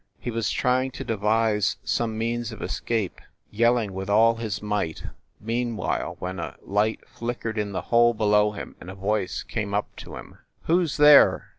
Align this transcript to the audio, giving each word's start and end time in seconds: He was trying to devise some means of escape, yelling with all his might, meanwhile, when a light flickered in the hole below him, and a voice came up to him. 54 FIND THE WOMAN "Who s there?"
He 0.19 0.31
was 0.31 0.49
trying 0.49 0.89
to 0.93 1.03
devise 1.03 1.77
some 1.83 2.17
means 2.17 2.51
of 2.51 2.59
escape, 2.63 3.21
yelling 3.51 3.93
with 3.93 4.09
all 4.09 4.37
his 4.37 4.59
might, 4.59 5.03
meanwhile, 5.39 6.15
when 6.17 6.39
a 6.39 6.55
light 6.65 7.07
flickered 7.07 7.59
in 7.59 7.71
the 7.71 7.81
hole 7.93 8.15
below 8.15 8.49
him, 8.53 8.75
and 8.81 8.89
a 8.89 8.95
voice 8.95 9.43
came 9.43 9.75
up 9.75 9.95
to 9.97 10.15
him. 10.15 10.31
54 10.31 10.31
FIND 10.31 10.31
THE 10.65 10.71
WOMAN 10.73 10.79
"Who 10.79 10.83
s 10.85 10.97
there?" 10.97 11.49